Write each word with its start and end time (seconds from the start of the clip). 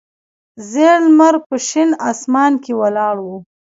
زیړ 0.69 0.97
لمر 1.05 1.35
په 1.47 1.55
شین 1.67 1.89
اسمان 2.09 2.53
کې 2.63 2.71
ولاړ 2.81 3.15
و. 3.21 3.27